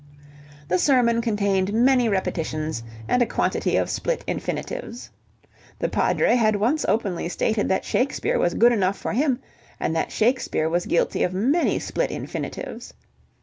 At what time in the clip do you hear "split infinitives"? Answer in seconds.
3.87-5.11, 11.77-12.95